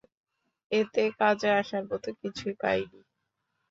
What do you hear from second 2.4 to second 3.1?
পাইনি।